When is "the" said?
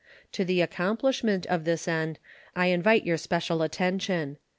0.43-0.61